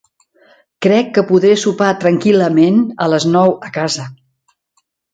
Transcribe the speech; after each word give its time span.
Crec 0.85 1.11
que 1.17 1.25
podré 1.33 1.51
sopar 1.65 1.91
tranquil·lament 2.05 2.83
a 3.07 3.13
les 3.15 3.31
nou 3.37 3.57
a 3.71 3.75
casa. 3.81 4.11